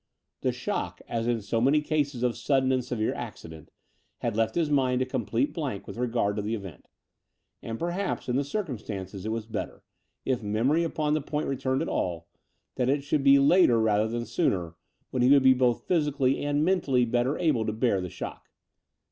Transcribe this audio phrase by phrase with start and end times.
[0.41, 3.69] The shock, as in so many cases of sudden and severe accident,
[4.17, 6.87] had left his mind a complete blank with regard to the event;
[7.61, 9.83] and perhaps, in the circumstances it was better,
[10.25, 12.27] if memory upon the point returned at all,
[12.77, 14.73] that it should be later rather than sooner,
[15.11, 18.49] when he would be both physically and mentally better able to bear the shock.